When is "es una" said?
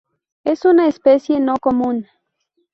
0.43-0.87